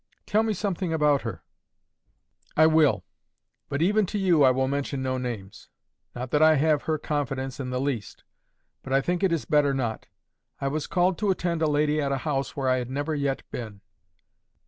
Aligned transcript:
"Tell 0.25 0.41
me 0.41 0.53
something 0.53 0.91
about 0.91 1.21
her." 1.21 1.43
"I 2.57 2.65
will. 2.65 3.05
But 3.69 3.83
even 3.83 4.07
to 4.07 4.17
you 4.17 4.43
I 4.43 4.49
will 4.49 4.67
mention 4.67 5.03
no 5.03 5.19
names. 5.19 5.69
Not 6.15 6.31
that 6.31 6.41
I 6.41 6.55
have 6.55 6.81
her 6.81 6.97
confidence 6.97 7.59
in 7.59 7.69
the 7.69 7.79
least. 7.79 8.23
But 8.81 8.93
I 8.93 9.01
think 9.01 9.21
it 9.21 9.31
is 9.31 9.45
better 9.45 9.75
not. 9.75 10.07
I 10.59 10.69
was 10.69 10.87
called 10.87 11.19
to 11.19 11.29
attend 11.29 11.61
a 11.61 11.67
lady 11.69 12.01
at 12.01 12.11
a 12.11 12.17
house 12.25 12.57
where 12.57 12.67
I 12.67 12.77
had 12.79 12.89
never 12.89 13.13
yet 13.13 13.43
been." 13.51 13.81